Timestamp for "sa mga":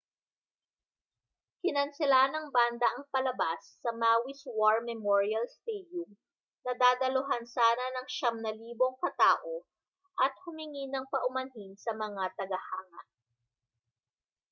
11.83-12.23